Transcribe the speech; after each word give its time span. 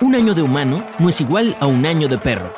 Un 0.00 0.14
año 0.14 0.32
de 0.32 0.42
humano 0.42 0.86
no 1.00 1.08
es 1.08 1.20
igual 1.20 1.56
a 1.58 1.66
un 1.66 1.84
año 1.84 2.06
de 2.06 2.18
perro. 2.18 2.52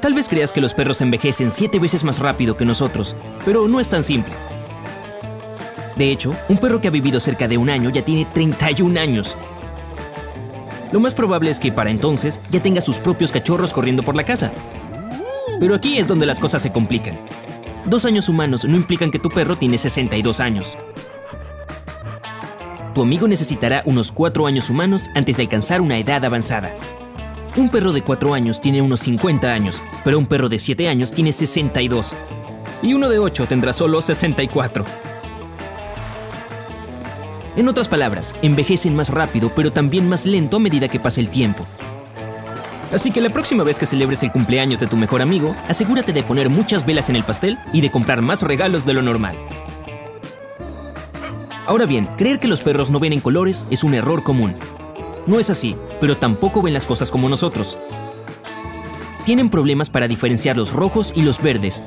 Tal 0.00 0.14
vez 0.14 0.26
creas 0.26 0.50
que 0.50 0.62
los 0.62 0.72
perros 0.72 1.02
envejecen 1.02 1.50
siete 1.50 1.78
veces 1.78 2.04
más 2.04 2.20
rápido 2.20 2.56
que 2.56 2.64
nosotros, 2.64 3.14
pero 3.44 3.68
no 3.68 3.78
es 3.78 3.90
tan 3.90 4.02
simple. 4.02 4.32
De 5.96 6.10
hecho, 6.10 6.34
un 6.48 6.56
perro 6.56 6.80
que 6.80 6.88
ha 6.88 6.90
vivido 6.90 7.20
cerca 7.20 7.46
de 7.46 7.58
un 7.58 7.68
año 7.68 7.90
ya 7.90 8.02
tiene 8.02 8.26
31 8.32 8.98
años. 8.98 9.36
Lo 10.90 11.00
más 11.00 11.12
probable 11.12 11.50
es 11.50 11.60
que 11.60 11.70
para 11.70 11.90
entonces 11.90 12.40
ya 12.48 12.62
tenga 12.62 12.80
sus 12.80 12.98
propios 12.98 13.30
cachorros 13.30 13.74
corriendo 13.74 14.02
por 14.02 14.16
la 14.16 14.24
casa. 14.24 14.50
Pero 15.60 15.74
aquí 15.74 15.98
es 15.98 16.06
donde 16.06 16.24
las 16.24 16.40
cosas 16.40 16.62
se 16.62 16.72
complican. 16.72 17.20
Dos 17.84 18.06
años 18.06 18.30
humanos 18.30 18.64
no 18.64 18.74
implican 18.74 19.10
que 19.10 19.18
tu 19.18 19.28
perro 19.28 19.58
tiene 19.58 19.76
62 19.76 20.40
años. 20.40 20.78
Tu 22.98 23.02
amigo 23.02 23.28
necesitará 23.28 23.82
unos 23.84 24.10
4 24.10 24.44
años 24.48 24.70
humanos 24.70 25.08
antes 25.14 25.36
de 25.36 25.44
alcanzar 25.44 25.80
una 25.80 25.98
edad 25.98 26.24
avanzada. 26.24 26.74
Un 27.54 27.68
perro 27.68 27.92
de 27.92 28.02
4 28.02 28.34
años 28.34 28.60
tiene 28.60 28.82
unos 28.82 28.98
50 28.98 29.52
años, 29.52 29.84
pero 30.02 30.18
un 30.18 30.26
perro 30.26 30.48
de 30.48 30.58
7 30.58 30.88
años 30.88 31.12
tiene 31.12 31.30
62. 31.30 32.16
Y 32.82 32.94
uno 32.94 33.08
de 33.08 33.20
8 33.20 33.46
tendrá 33.46 33.72
solo 33.72 34.02
64. 34.02 34.84
En 37.54 37.68
otras 37.68 37.86
palabras, 37.86 38.34
envejecen 38.42 38.96
más 38.96 39.10
rápido, 39.10 39.52
pero 39.54 39.72
también 39.72 40.08
más 40.08 40.26
lento 40.26 40.56
a 40.56 40.60
medida 40.60 40.88
que 40.88 40.98
pasa 40.98 41.20
el 41.20 41.30
tiempo. 41.30 41.64
Así 42.92 43.12
que 43.12 43.20
la 43.20 43.30
próxima 43.30 43.62
vez 43.62 43.78
que 43.78 43.86
celebres 43.86 44.24
el 44.24 44.32
cumpleaños 44.32 44.80
de 44.80 44.88
tu 44.88 44.96
mejor 44.96 45.22
amigo, 45.22 45.54
asegúrate 45.68 46.12
de 46.12 46.24
poner 46.24 46.50
muchas 46.50 46.84
velas 46.84 47.08
en 47.10 47.14
el 47.14 47.22
pastel 47.22 47.60
y 47.72 47.80
de 47.80 47.92
comprar 47.92 48.22
más 48.22 48.42
regalos 48.42 48.84
de 48.84 48.94
lo 48.94 49.02
normal. 49.02 49.38
Ahora 51.68 51.84
bien, 51.84 52.06
creer 52.16 52.40
que 52.40 52.48
los 52.48 52.62
perros 52.62 52.90
no 52.90 52.98
ven 52.98 53.12
en 53.12 53.20
colores 53.20 53.68
es 53.70 53.84
un 53.84 53.92
error 53.92 54.22
común. 54.22 54.56
No 55.26 55.38
es 55.38 55.50
así, 55.50 55.76
pero 56.00 56.16
tampoco 56.16 56.62
ven 56.62 56.72
las 56.72 56.86
cosas 56.86 57.10
como 57.10 57.28
nosotros. 57.28 57.76
Tienen 59.26 59.50
problemas 59.50 59.90
para 59.90 60.08
diferenciar 60.08 60.56
los 60.56 60.72
rojos 60.72 61.12
y 61.14 61.20
los 61.20 61.42
verdes. 61.42 61.82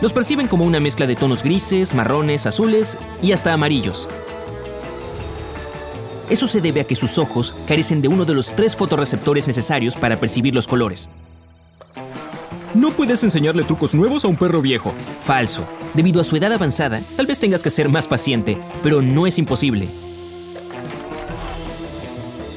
Los 0.00 0.14
perciben 0.14 0.48
como 0.48 0.64
una 0.64 0.80
mezcla 0.80 1.06
de 1.06 1.16
tonos 1.16 1.42
grises, 1.42 1.92
marrones, 1.92 2.46
azules 2.46 2.98
y 3.20 3.32
hasta 3.32 3.52
amarillos. 3.52 4.08
Eso 6.30 6.46
se 6.46 6.62
debe 6.62 6.80
a 6.80 6.84
que 6.84 6.96
sus 6.96 7.18
ojos 7.18 7.54
carecen 7.66 8.00
de 8.00 8.08
uno 8.08 8.24
de 8.24 8.32
los 8.32 8.56
tres 8.56 8.74
fotorreceptores 8.74 9.46
necesarios 9.46 9.96
para 9.96 10.18
percibir 10.18 10.54
los 10.54 10.66
colores. 10.66 11.10
No 12.74 12.90
puedes 12.92 13.22
enseñarle 13.22 13.64
trucos 13.64 13.94
nuevos 13.94 14.24
a 14.24 14.28
un 14.28 14.36
perro 14.36 14.62
viejo. 14.62 14.94
Falso. 15.24 15.64
Debido 15.92 16.22
a 16.22 16.24
su 16.24 16.36
edad 16.36 16.54
avanzada, 16.54 17.02
tal 17.16 17.26
vez 17.26 17.38
tengas 17.38 17.62
que 17.62 17.68
ser 17.68 17.90
más 17.90 18.08
paciente, 18.08 18.58
pero 18.82 19.02
no 19.02 19.26
es 19.26 19.38
imposible. 19.38 19.88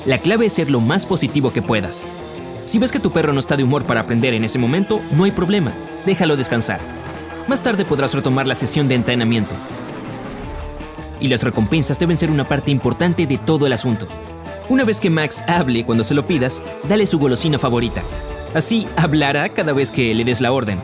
La 0.05 0.19
clave 0.19 0.45
es 0.45 0.53
ser 0.53 0.71
lo 0.71 0.79
más 0.79 1.05
positivo 1.05 1.51
que 1.51 1.61
puedas. 1.61 2.07
Si 2.63 2.79
ves 2.79 2.93
que 2.93 2.99
tu 2.99 3.11
perro 3.11 3.33
no 3.33 3.41
está 3.41 3.57
de 3.57 3.63
humor 3.63 3.83
para 3.83 4.01
aprender 4.01 4.33
en 4.33 4.45
ese 4.45 4.57
momento, 4.57 5.01
no 5.11 5.25
hay 5.25 5.31
problema. 5.31 5.73
Déjalo 6.05 6.37
descansar. 6.37 6.79
Más 7.49 7.61
tarde 7.61 7.83
podrás 7.83 8.13
retomar 8.13 8.47
la 8.47 8.55
sesión 8.55 8.87
de 8.87 8.95
entrenamiento. 8.95 9.53
Y 11.19 11.27
las 11.27 11.43
recompensas 11.43 11.99
deben 11.99 12.17
ser 12.17 12.31
una 12.31 12.45
parte 12.45 12.71
importante 12.71 13.27
de 13.27 13.37
todo 13.37 13.67
el 13.67 13.73
asunto. 13.73 14.07
Una 14.69 14.85
vez 14.85 15.01
que 15.01 15.09
Max 15.09 15.43
hable 15.45 15.85
cuando 15.85 16.05
se 16.05 16.13
lo 16.13 16.25
pidas, 16.25 16.63
dale 16.87 17.05
su 17.05 17.19
golosina 17.19 17.59
favorita. 17.59 18.01
Así 18.55 18.87
hablará 18.95 19.49
cada 19.49 19.73
vez 19.73 19.91
que 19.91 20.15
le 20.15 20.23
des 20.23 20.39
la 20.39 20.53
orden. 20.53 20.81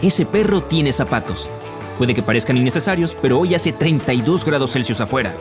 Ese 0.00 0.24
perro 0.24 0.62
tiene 0.62 0.92
zapatos. 0.92 1.50
Puede 1.98 2.14
que 2.14 2.22
parezcan 2.22 2.56
innecesarios, 2.56 3.16
pero 3.20 3.40
hoy 3.40 3.56
hace 3.56 3.72
32 3.72 4.44
grados 4.44 4.72
Celsius 4.72 5.00
afuera. 5.00 5.34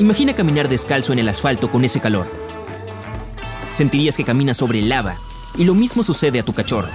Imagina 0.00 0.34
caminar 0.34 0.68
descalzo 0.68 1.12
en 1.12 1.20
el 1.20 1.28
asfalto 1.28 1.70
con 1.70 1.84
ese 1.84 2.00
calor. 2.00 2.26
Sentirías 3.70 4.16
que 4.16 4.24
caminas 4.24 4.56
sobre 4.56 4.82
lava, 4.82 5.14
y 5.56 5.62
lo 5.62 5.74
mismo 5.74 6.02
sucede 6.02 6.40
a 6.40 6.42
tu 6.42 6.52
cachorro. 6.52 6.88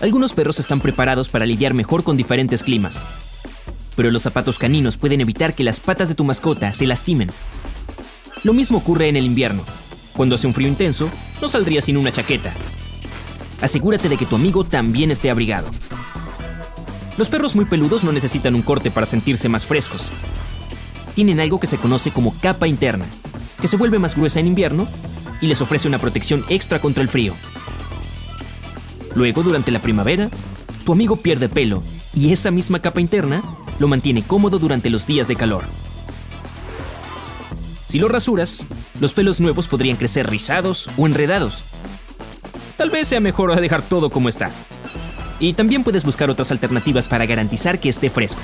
Algunos 0.00 0.32
perros 0.32 0.58
están 0.58 0.80
preparados 0.80 1.28
para 1.28 1.44
lidiar 1.44 1.74
mejor 1.74 2.02
con 2.02 2.16
diferentes 2.16 2.62
climas, 2.62 3.04
pero 3.94 4.10
los 4.10 4.22
zapatos 4.22 4.58
caninos 4.58 4.96
pueden 4.96 5.20
evitar 5.20 5.52
que 5.52 5.64
las 5.64 5.80
patas 5.80 6.08
de 6.08 6.14
tu 6.14 6.24
mascota 6.24 6.72
se 6.72 6.86
lastimen. 6.86 7.30
Lo 8.42 8.54
mismo 8.54 8.78
ocurre 8.78 9.08
en 9.08 9.16
el 9.16 9.26
invierno. 9.26 9.64
Cuando 10.16 10.34
hace 10.34 10.46
un 10.46 10.54
frío 10.54 10.68
intenso, 10.68 11.10
no 11.42 11.48
saldrías 11.48 11.84
sin 11.84 11.96
una 11.96 12.10
chaqueta. 12.10 12.52
Asegúrate 13.60 14.08
de 14.08 14.16
que 14.16 14.26
tu 14.26 14.36
amigo 14.36 14.64
también 14.64 15.10
esté 15.10 15.30
abrigado. 15.30 15.68
Los 17.18 17.28
perros 17.28 17.54
muy 17.54 17.66
peludos 17.66 18.02
no 18.02 18.12
necesitan 18.12 18.54
un 18.54 18.62
corte 18.62 18.90
para 18.90 19.06
sentirse 19.06 19.48
más 19.48 19.66
frescos. 19.66 20.10
Tienen 21.14 21.40
algo 21.40 21.60
que 21.60 21.66
se 21.66 21.78
conoce 21.78 22.10
como 22.10 22.34
capa 22.40 22.66
interna, 22.66 23.06
que 23.60 23.68
se 23.68 23.76
vuelve 23.76 23.98
más 23.98 24.14
gruesa 24.16 24.40
en 24.40 24.46
invierno 24.46 24.86
y 25.40 25.46
les 25.46 25.60
ofrece 25.60 25.88
una 25.88 25.98
protección 25.98 26.44
extra 26.48 26.80
contra 26.80 27.02
el 27.02 27.08
frío. 27.08 27.34
Luego, 29.14 29.42
durante 29.42 29.70
la 29.70 29.80
primavera, 29.80 30.30
tu 30.84 30.92
amigo 30.92 31.16
pierde 31.16 31.48
pelo 31.48 31.82
y 32.14 32.32
esa 32.32 32.50
misma 32.50 32.80
capa 32.80 33.00
interna 33.00 33.42
lo 33.78 33.88
mantiene 33.88 34.22
cómodo 34.22 34.58
durante 34.58 34.90
los 34.90 35.06
días 35.06 35.28
de 35.28 35.36
calor. 35.36 35.64
Si 37.86 37.98
lo 37.98 38.08
rasuras, 38.08 38.66
los 39.00 39.14
pelos 39.14 39.40
nuevos 39.40 39.68
podrían 39.68 39.96
crecer 39.96 40.28
rizados 40.28 40.90
o 40.96 41.06
enredados. 41.06 41.62
Tal 42.76 42.90
vez 42.90 43.08
sea 43.08 43.20
mejor 43.20 43.58
dejar 43.58 43.82
todo 43.82 44.10
como 44.10 44.28
está. 44.28 44.50
Y 45.40 45.52
también 45.52 45.84
puedes 45.84 46.04
buscar 46.04 46.30
otras 46.30 46.50
alternativas 46.50 47.08
para 47.08 47.26
garantizar 47.26 47.78
que 47.78 47.88
esté 47.88 48.10
fresco. 48.10 48.40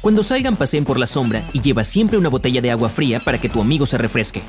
Cuando 0.00 0.22
salgan 0.22 0.56
paseen 0.56 0.84
por 0.84 0.98
la 0.98 1.06
sombra 1.06 1.42
y 1.52 1.60
lleva 1.60 1.84
siempre 1.84 2.16
una 2.16 2.30
botella 2.30 2.62
de 2.62 2.70
agua 2.70 2.88
fría 2.88 3.20
para 3.20 3.38
que 3.38 3.50
tu 3.50 3.60
amigo 3.60 3.84
se 3.84 3.98
refresque. 3.98 4.42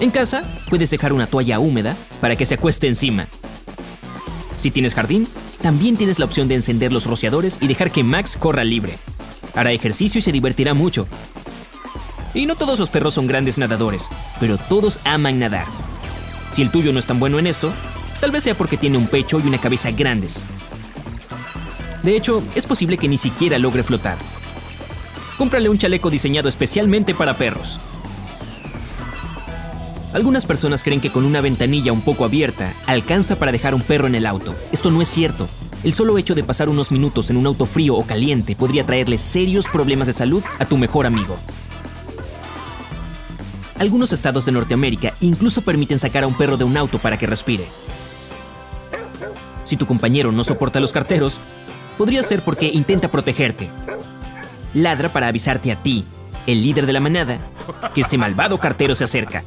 En 0.00 0.10
casa, 0.10 0.42
puedes 0.68 0.90
dejar 0.90 1.12
una 1.12 1.26
toalla 1.26 1.58
húmeda 1.58 1.96
para 2.20 2.36
que 2.36 2.44
se 2.44 2.56
acueste 2.56 2.88
encima. 2.88 3.26
Si 4.56 4.70
tienes 4.70 4.94
jardín, 4.94 5.28
también 5.62 5.96
tienes 5.96 6.18
la 6.18 6.24
opción 6.24 6.48
de 6.48 6.56
encender 6.56 6.92
los 6.92 7.06
rociadores 7.06 7.56
y 7.60 7.68
dejar 7.68 7.90
que 7.90 8.02
Max 8.02 8.36
corra 8.36 8.64
libre. 8.64 8.98
Hará 9.54 9.72
ejercicio 9.72 10.18
y 10.18 10.22
se 10.22 10.32
divertirá 10.32 10.74
mucho. 10.74 11.06
Y 12.34 12.46
no 12.46 12.56
todos 12.56 12.78
los 12.78 12.90
perros 12.90 13.14
son 13.14 13.26
grandes 13.26 13.58
nadadores, 13.58 14.08
pero 14.40 14.58
todos 14.58 15.00
aman 15.04 15.38
nadar. 15.38 15.66
Si 16.50 16.62
el 16.62 16.70
tuyo 16.70 16.92
no 16.92 16.98
es 16.98 17.06
tan 17.06 17.20
bueno 17.20 17.38
en 17.38 17.46
esto, 17.46 17.72
tal 18.20 18.30
vez 18.30 18.42
sea 18.42 18.54
porque 18.54 18.76
tiene 18.76 18.98
un 18.98 19.06
pecho 19.06 19.38
y 19.40 19.46
una 19.46 19.58
cabeza 19.58 19.90
grandes. 19.90 20.44
De 22.02 22.16
hecho, 22.16 22.42
es 22.54 22.66
posible 22.66 22.98
que 22.98 23.08
ni 23.08 23.16
siquiera 23.16 23.58
logre 23.58 23.82
flotar. 23.82 24.18
Cómprale 25.38 25.68
un 25.68 25.78
chaleco 25.78 26.10
diseñado 26.10 26.48
especialmente 26.48 27.14
para 27.14 27.34
perros. 27.36 27.80
Algunas 30.12 30.44
personas 30.44 30.82
creen 30.82 31.00
que 31.00 31.10
con 31.10 31.24
una 31.24 31.40
ventanilla 31.40 31.92
un 31.92 32.02
poco 32.02 32.24
abierta 32.24 32.74
alcanza 32.86 33.36
para 33.36 33.52
dejar 33.52 33.74
un 33.74 33.82
perro 33.82 34.06
en 34.06 34.14
el 34.14 34.26
auto. 34.26 34.54
Esto 34.70 34.90
no 34.90 35.00
es 35.00 35.08
cierto. 35.08 35.48
El 35.84 35.94
solo 35.94 36.18
hecho 36.18 36.34
de 36.34 36.44
pasar 36.44 36.68
unos 36.68 36.92
minutos 36.92 37.30
en 37.30 37.36
un 37.36 37.46
auto 37.46 37.66
frío 37.66 37.96
o 37.96 38.06
caliente 38.06 38.54
podría 38.54 38.84
traerle 38.84 39.16
serios 39.16 39.68
problemas 39.68 40.06
de 40.06 40.12
salud 40.12 40.44
a 40.58 40.66
tu 40.66 40.76
mejor 40.76 41.06
amigo. 41.06 41.38
Algunos 43.82 44.12
estados 44.12 44.44
de 44.46 44.52
Norteamérica 44.52 45.12
incluso 45.20 45.62
permiten 45.62 45.98
sacar 45.98 46.22
a 46.22 46.28
un 46.28 46.34
perro 46.34 46.56
de 46.56 46.62
un 46.62 46.76
auto 46.76 47.00
para 47.00 47.18
que 47.18 47.26
respire. 47.26 47.66
Si 49.64 49.76
tu 49.76 49.86
compañero 49.86 50.30
no 50.30 50.44
soporta 50.44 50.78
los 50.78 50.92
carteros, 50.92 51.40
podría 51.98 52.22
ser 52.22 52.42
porque 52.42 52.66
intenta 52.66 53.10
protegerte. 53.10 53.68
Ladra 54.72 55.12
para 55.12 55.26
avisarte 55.26 55.72
a 55.72 55.82
ti, 55.82 56.04
el 56.46 56.62
líder 56.62 56.86
de 56.86 56.92
la 56.92 57.00
manada, 57.00 57.40
que 57.92 58.02
este 58.02 58.16
malvado 58.16 58.56
cartero 58.60 58.94
se 58.94 59.02
acerca. 59.02 59.42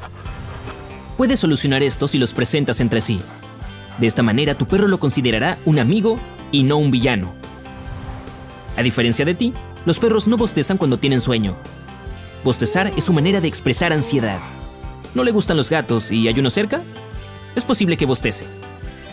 Puedes 1.15 1.39
solucionar 1.39 1.81
esto 1.81 2.09
si 2.09 2.19
los 2.19 2.33
presentas 2.33 2.81
entre 2.81 2.99
sí. 2.99 3.21
De 3.99 4.07
esta 4.07 4.21
manera 4.21 4.57
tu 4.57 4.67
perro 4.67 4.89
lo 4.89 4.99
considerará 4.99 5.59
un 5.63 5.79
amigo 5.79 6.19
y 6.51 6.63
no 6.63 6.75
un 6.75 6.91
villano. 6.91 7.31
A 8.75 8.81
diferencia 8.81 9.23
de 9.23 9.33
ti, 9.33 9.53
los 9.85 9.97
perros 9.97 10.27
no 10.27 10.35
bostezan 10.35 10.77
cuando 10.77 10.97
tienen 10.97 11.21
sueño, 11.21 11.55
Bostezar 12.45 12.93
es 12.95 13.05
su 13.05 13.11
manera 13.11 13.41
de 13.41 13.47
expresar 13.47 13.91
ansiedad. 13.91 14.39
¿No 15.15 15.23
le 15.23 15.31
gustan 15.31 15.57
los 15.57 15.71
gatos 15.71 16.11
y 16.11 16.27
hay 16.27 16.39
uno 16.39 16.51
cerca? 16.51 16.83
Es 17.55 17.65
posible 17.65 17.97
que 17.97 18.05
bostece. 18.05 18.45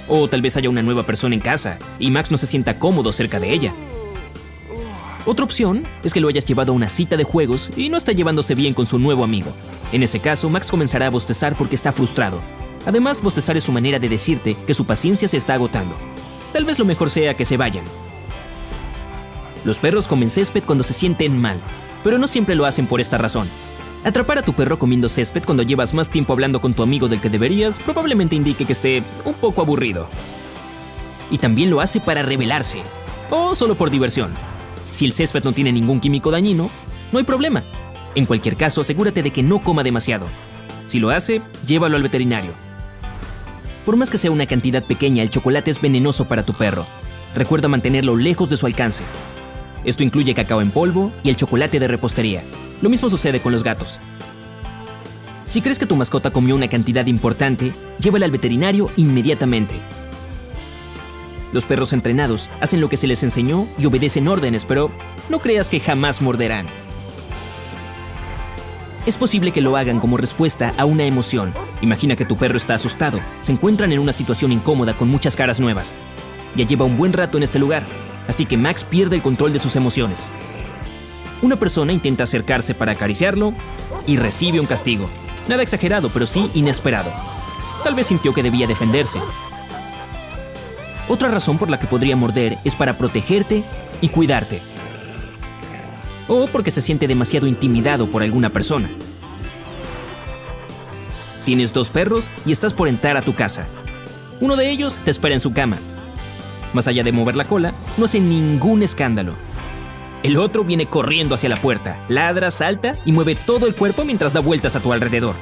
O 0.06 0.28
tal 0.28 0.42
vez 0.42 0.58
haya 0.58 0.68
una 0.68 0.82
nueva 0.82 1.04
persona 1.04 1.34
en 1.34 1.40
casa 1.40 1.78
y 1.98 2.10
Max 2.10 2.30
no 2.30 2.36
se 2.36 2.46
sienta 2.46 2.78
cómodo 2.78 3.10
cerca 3.10 3.40
de 3.40 3.54
ella. 3.54 3.72
Otra 5.24 5.46
opción 5.46 5.86
es 6.04 6.12
que 6.12 6.20
lo 6.20 6.28
hayas 6.28 6.44
llevado 6.44 6.72
a 6.72 6.76
una 6.76 6.90
cita 6.90 7.16
de 7.16 7.24
juegos 7.24 7.70
y 7.74 7.88
no 7.88 7.96
está 7.96 8.12
llevándose 8.12 8.54
bien 8.54 8.74
con 8.74 8.86
su 8.86 8.98
nuevo 8.98 9.24
amigo. 9.24 9.50
En 9.92 10.02
ese 10.02 10.20
caso, 10.20 10.50
Max 10.50 10.70
comenzará 10.70 11.06
a 11.06 11.10
bostezar 11.10 11.56
porque 11.56 11.74
está 11.74 11.90
frustrado. 11.90 12.38
Además, 12.84 13.22
bostezar 13.22 13.56
es 13.56 13.64
su 13.64 13.72
manera 13.72 13.98
de 13.98 14.10
decirte 14.10 14.58
que 14.66 14.74
su 14.74 14.84
paciencia 14.84 15.26
se 15.26 15.38
está 15.38 15.54
agotando. 15.54 15.94
Tal 16.52 16.66
vez 16.66 16.78
lo 16.78 16.84
mejor 16.84 17.08
sea 17.08 17.32
que 17.32 17.46
se 17.46 17.56
vayan. 17.56 17.86
Los 19.64 19.78
perros 19.78 20.06
comen 20.06 20.28
césped 20.28 20.64
cuando 20.64 20.84
se 20.84 20.92
sienten 20.92 21.40
mal, 21.40 21.58
pero 22.04 22.18
no 22.18 22.26
siempre 22.26 22.54
lo 22.54 22.66
hacen 22.66 22.86
por 22.86 23.00
esta 23.00 23.18
razón. 23.18 23.48
Atrapar 24.04 24.38
a 24.38 24.42
tu 24.42 24.52
perro 24.52 24.78
comiendo 24.78 25.08
césped 25.08 25.44
cuando 25.44 25.62
llevas 25.62 25.94
más 25.94 26.10
tiempo 26.10 26.32
hablando 26.32 26.60
con 26.60 26.74
tu 26.74 26.82
amigo 26.82 27.08
del 27.08 27.20
que 27.20 27.30
deberías 27.30 27.78
probablemente 27.78 28.34
indique 28.34 28.64
que 28.64 28.72
esté 28.72 29.02
un 29.24 29.34
poco 29.34 29.62
aburrido. 29.62 30.08
Y 31.30 31.38
también 31.38 31.70
lo 31.70 31.80
hace 31.80 32.00
para 32.00 32.22
rebelarse, 32.22 32.82
o 33.30 33.54
solo 33.54 33.76
por 33.76 33.90
diversión. 33.90 34.32
Si 34.90 35.06
el 35.06 35.12
césped 35.12 35.44
no 35.44 35.52
tiene 35.52 35.72
ningún 35.72 36.00
químico 36.00 36.30
dañino, 36.30 36.68
no 37.12 37.18
hay 37.18 37.24
problema. 37.24 37.62
En 38.14 38.26
cualquier 38.26 38.56
caso, 38.56 38.80
asegúrate 38.80 39.22
de 39.22 39.30
que 39.30 39.42
no 39.42 39.62
coma 39.62 39.82
demasiado. 39.82 40.26
Si 40.88 40.98
lo 40.98 41.10
hace, 41.10 41.40
llévalo 41.66 41.96
al 41.96 42.02
veterinario. 42.02 42.52
Por 43.86 43.96
más 43.96 44.10
que 44.10 44.18
sea 44.18 44.30
una 44.30 44.46
cantidad 44.46 44.84
pequeña, 44.84 45.22
el 45.22 45.30
chocolate 45.30 45.70
es 45.70 45.80
venenoso 45.80 46.26
para 46.26 46.44
tu 46.44 46.52
perro. 46.52 46.86
Recuerda 47.34 47.68
mantenerlo 47.68 48.16
lejos 48.16 48.50
de 48.50 48.56
su 48.56 48.66
alcance. 48.66 49.04
Esto 49.84 50.02
incluye 50.02 50.34
cacao 50.34 50.60
en 50.60 50.70
polvo 50.70 51.12
y 51.22 51.30
el 51.30 51.36
chocolate 51.36 51.80
de 51.80 51.88
repostería. 51.88 52.44
Lo 52.80 52.90
mismo 52.90 53.10
sucede 53.10 53.40
con 53.40 53.52
los 53.52 53.62
gatos. 53.62 53.98
Si 55.48 55.60
crees 55.60 55.78
que 55.78 55.86
tu 55.86 55.96
mascota 55.96 56.30
comió 56.30 56.54
una 56.54 56.68
cantidad 56.68 57.06
importante, 57.06 57.74
llévala 57.98 58.24
al 58.24 58.32
veterinario 58.32 58.90
inmediatamente. 58.96 59.80
Los 61.52 61.66
perros 61.66 61.92
entrenados 61.92 62.48
hacen 62.60 62.80
lo 62.80 62.88
que 62.88 62.96
se 62.96 63.06
les 63.06 63.22
enseñó 63.22 63.68
y 63.76 63.84
obedecen 63.84 64.28
órdenes, 64.28 64.64
pero 64.64 64.90
no 65.28 65.40
creas 65.40 65.68
que 65.68 65.80
jamás 65.80 66.22
morderán. 66.22 66.66
Es 69.04 69.18
posible 69.18 69.50
que 69.50 69.60
lo 69.60 69.76
hagan 69.76 69.98
como 69.98 70.16
respuesta 70.16 70.72
a 70.78 70.84
una 70.84 71.04
emoción. 71.04 71.52
Imagina 71.82 72.16
que 72.16 72.24
tu 72.24 72.36
perro 72.36 72.56
está 72.56 72.74
asustado, 72.74 73.20
se 73.40 73.52
encuentran 73.52 73.92
en 73.92 73.98
una 73.98 74.12
situación 74.12 74.52
incómoda 74.52 74.94
con 74.94 75.08
muchas 75.08 75.36
caras 75.36 75.60
nuevas. 75.60 75.96
Ya 76.54 76.64
lleva 76.64 76.84
un 76.84 76.96
buen 76.96 77.12
rato 77.12 77.36
en 77.36 77.42
este 77.42 77.58
lugar, 77.58 77.84
así 78.28 78.46
que 78.46 78.56
Max 78.56 78.84
pierde 78.84 79.16
el 79.16 79.22
control 79.22 79.52
de 79.52 79.58
sus 79.58 79.76
emociones. 79.76 80.30
Una 81.42 81.56
persona 81.56 81.92
intenta 81.92 82.24
acercarse 82.24 82.74
para 82.74 82.92
acariciarlo 82.92 83.52
y 84.06 84.16
recibe 84.16 84.60
un 84.60 84.66
castigo. 84.66 85.08
Nada 85.48 85.62
exagerado, 85.62 86.10
pero 86.10 86.26
sí 86.26 86.50
inesperado. 86.54 87.10
Tal 87.82 87.94
vez 87.94 88.06
sintió 88.06 88.32
que 88.32 88.42
debía 88.42 88.66
defenderse. 88.66 89.20
Otra 91.08 91.28
razón 91.28 91.58
por 91.58 91.68
la 91.68 91.78
que 91.78 91.88
podría 91.88 92.16
morder 92.16 92.58
es 92.64 92.76
para 92.76 92.96
protegerte 92.96 93.64
y 94.00 94.08
cuidarte 94.08 94.62
o 96.28 96.46
porque 96.46 96.70
se 96.70 96.80
siente 96.80 97.06
demasiado 97.06 97.46
intimidado 97.46 98.10
por 98.10 98.22
alguna 98.22 98.50
persona. 98.50 98.90
Tienes 101.44 101.72
dos 101.72 101.90
perros 101.90 102.30
y 102.46 102.52
estás 102.52 102.72
por 102.72 102.88
entrar 102.88 103.16
a 103.16 103.22
tu 103.22 103.34
casa. 103.34 103.66
Uno 104.40 104.56
de 104.56 104.70
ellos 104.70 104.98
te 105.04 105.10
espera 105.10 105.34
en 105.34 105.40
su 105.40 105.52
cama. 105.52 105.78
Más 106.72 106.86
allá 106.86 107.04
de 107.04 107.12
mover 107.12 107.36
la 107.36 107.44
cola, 107.44 107.74
no 107.96 108.04
hace 108.04 108.20
ningún 108.20 108.82
escándalo. 108.82 109.34
El 110.22 110.38
otro 110.38 110.64
viene 110.64 110.86
corriendo 110.86 111.34
hacia 111.34 111.48
la 111.48 111.60
puerta, 111.60 111.98
ladra, 112.08 112.50
salta 112.50 112.96
y 113.04 113.12
mueve 113.12 113.34
todo 113.34 113.66
el 113.66 113.74
cuerpo 113.74 114.04
mientras 114.04 114.32
da 114.32 114.40
vueltas 114.40 114.76
a 114.76 114.80
tu 114.80 114.92
alrededor. 114.92 115.34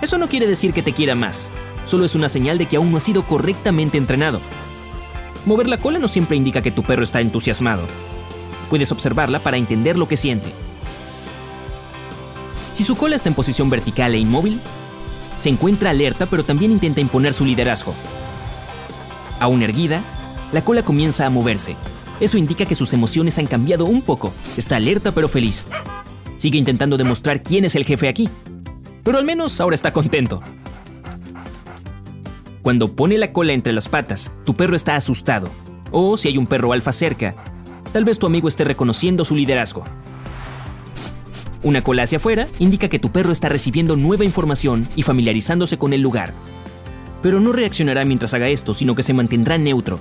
Eso 0.00 0.18
no 0.18 0.28
quiere 0.28 0.46
decir 0.46 0.72
que 0.72 0.82
te 0.82 0.92
quiera 0.92 1.14
más, 1.14 1.52
solo 1.84 2.04
es 2.04 2.14
una 2.14 2.28
señal 2.28 2.58
de 2.58 2.66
que 2.66 2.76
aún 2.76 2.90
no 2.90 2.98
has 2.98 3.04
sido 3.04 3.22
correctamente 3.22 3.98
entrenado. 3.98 4.40
Mover 5.46 5.68
la 5.68 5.78
cola 5.78 5.98
no 5.98 6.08
siempre 6.08 6.36
indica 6.36 6.62
que 6.62 6.70
tu 6.70 6.82
perro 6.82 7.02
está 7.02 7.20
entusiasmado, 7.20 7.86
Puedes 8.72 8.90
observarla 8.90 9.38
para 9.38 9.58
entender 9.58 9.98
lo 9.98 10.08
que 10.08 10.16
siente. 10.16 10.50
Si 12.72 12.84
su 12.84 12.96
cola 12.96 13.16
está 13.16 13.28
en 13.28 13.34
posición 13.34 13.68
vertical 13.68 14.14
e 14.14 14.18
inmóvil, 14.18 14.58
se 15.36 15.50
encuentra 15.50 15.90
alerta 15.90 16.24
pero 16.24 16.42
también 16.42 16.72
intenta 16.72 17.02
imponer 17.02 17.34
su 17.34 17.44
liderazgo. 17.44 17.94
Aún 19.42 19.60
erguida, 19.64 20.04
la 20.52 20.62
cola 20.62 20.84
comienza 20.84 21.26
a 21.26 21.30
moverse. 21.30 21.74
Eso 22.20 22.38
indica 22.38 22.64
que 22.64 22.76
sus 22.76 22.92
emociones 22.92 23.40
han 23.40 23.48
cambiado 23.48 23.86
un 23.86 24.00
poco. 24.00 24.32
Está 24.56 24.76
alerta 24.76 25.10
pero 25.10 25.28
feliz. 25.28 25.66
Sigue 26.36 26.58
intentando 26.60 26.96
demostrar 26.96 27.42
quién 27.42 27.64
es 27.64 27.74
el 27.74 27.84
jefe 27.84 28.06
aquí. 28.06 28.28
Pero 29.02 29.18
al 29.18 29.24
menos 29.24 29.60
ahora 29.60 29.74
está 29.74 29.92
contento. 29.92 30.40
Cuando 32.62 32.92
pone 32.92 33.18
la 33.18 33.32
cola 33.32 33.52
entre 33.52 33.72
las 33.72 33.88
patas, 33.88 34.30
tu 34.44 34.54
perro 34.54 34.76
está 34.76 34.94
asustado. 34.94 35.48
O 35.90 36.16
si 36.16 36.28
hay 36.28 36.38
un 36.38 36.46
perro 36.46 36.72
alfa 36.72 36.92
cerca, 36.92 37.34
tal 37.92 38.04
vez 38.04 38.20
tu 38.20 38.26
amigo 38.26 38.46
esté 38.46 38.62
reconociendo 38.62 39.24
su 39.24 39.34
liderazgo. 39.34 39.82
Una 41.64 41.82
cola 41.82 42.04
hacia 42.04 42.18
afuera 42.18 42.46
indica 42.60 42.86
que 42.86 43.00
tu 43.00 43.10
perro 43.10 43.32
está 43.32 43.48
recibiendo 43.48 43.96
nueva 43.96 44.24
información 44.24 44.88
y 44.94 45.02
familiarizándose 45.02 45.78
con 45.78 45.92
el 45.92 46.00
lugar. 46.00 46.32
Pero 47.22 47.40
no 47.40 47.52
reaccionará 47.52 48.04
mientras 48.04 48.34
haga 48.34 48.48
esto, 48.48 48.74
sino 48.74 48.94
que 48.94 49.02
se 49.02 49.14
mantendrá 49.14 49.56
neutro. 49.56 50.00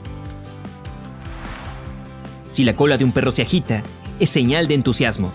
Si 2.51 2.63
la 2.63 2.75
cola 2.75 2.97
de 2.97 3.05
un 3.05 3.11
perro 3.11 3.31
se 3.31 3.43
agita, 3.43 3.83
es 4.19 4.29
señal 4.29 4.67
de 4.67 4.73
entusiasmo. 4.73 5.31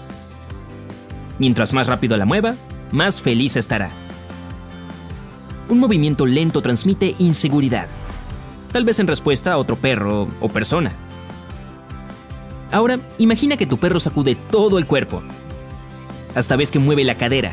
Mientras 1.39 1.73
más 1.73 1.87
rápido 1.87 2.17
la 2.17 2.27
mueva, 2.27 2.55
más 2.93 3.21
feliz 3.21 3.57
estará. 3.57 3.91
Un 5.69 5.81
movimiento 5.81 6.27
lento 6.27 6.63
transmite 6.63 7.15
inseguridad, 7.19 7.89
tal 8.73 8.85
vez 8.85 8.99
en 8.99 9.07
respuesta 9.07 9.53
a 9.53 9.59
otro 9.59 9.77
perro 9.77 10.29
o 10.41 10.49
persona. 10.49 10.93
Ahora, 12.71 12.99
imagina 13.19 13.57
que 13.57 13.67
tu 13.67 13.79
perro 13.79 14.01
sacude 14.01 14.37
todo 14.51 14.79
el 14.79 14.87
cuerpo. 14.87 15.23
Hasta 16.35 16.57
ves 16.57 16.71
que 16.71 16.79
mueve 16.79 17.05
la 17.05 17.15
cadera. 17.15 17.53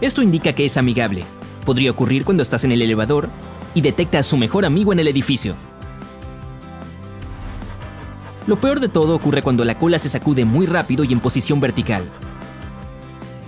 Esto 0.00 0.22
indica 0.22 0.52
que 0.52 0.66
es 0.66 0.76
amigable. 0.76 1.24
Podría 1.64 1.90
ocurrir 1.90 2.24
cuando 2.24 2.42
estás 2.42 2.64
en 2.64 2.72
el 2.72 2.82
elevador 2.82 3.28
y 3.74 3.80
detecta 3.80 4.18
a 4.18 4.22
su 4.22 4.36
mejor 4.36 4.64
amigo 4.64 4.92
en 4.92 4.98
el 4.98 5.08
edificio. 5.08 5.54
Lo 8.46 8.58
peor 8.58 8.80
de 8.80 8.88
todo 8.88 9.14
ocurre 9.14 9.42
cuando 9.42 9.64
la 9.64 9.78
cola 9.78 9.98
se 9.98 10.08
sacude 10.08 10.46
muy 10.46 10.64
rápido 10.64 11.04
y 11.04 11.12
en 11.12 11.20
posición 11.20 11.60
vertical. 11.60 12.02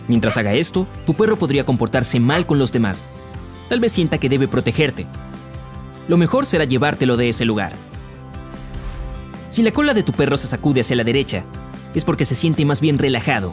Mientras 0.08 0.36
haga 0.36 0.52
esto, 0.52 0.86
tu 1.06 1.14
perro 1.14 1.36
podría 1.36 1.64
comportarse 1.64 2.20
mal 2.20 2.44
con 2.44 2.58
los 2.58 2.72
demás. 2.72 3.04
Tal 3.68 3.80
vez 3.80 3.92
sienta 3.92 4.18
que 4.18 4.28
debe 4.28 4.48
protegerte. 4.48 5.06
Lo 6.08 6.16
mejor 6.18 6.44
será 6.44 6.64
llevártelo 6.64 7.16
de 7.16 7.28
ese 7.28 7.44
lugar. 7.44 7.72
Si 9.48 9.62
la 9.62 9.70
cola 9.70 9.94
de 9.94 10.02
tu 10.02 10.12
perro 10.12 10.36
se 10.36 10.48
sacude 10.48 10.80
hacia 10.80 10.96
la 10.96 11.04
derecha, 11.04 11.44
es 11.94 12.04
porque 12.04 12.24
se 12.24 12.34
siente 12.34 12.64
más 12.64 12.80
bien 12.80 12.98
relajado. 12.98 13.52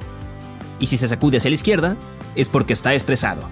Y 0.79 0.87
si 0.87 0.97
se 0.97 1.07
sacude 1.07 1.37
hacia 1.37 1.49
la 1.49 1.55
izquierda, 1.55 1.97
es 2.35 2.49
porque 2.49 2.73
está 2.73 2.93
estresado. 2.93 3.43